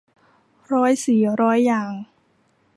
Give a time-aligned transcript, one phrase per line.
[0.73, 1.91] ร้อยสีร้อยอย่าง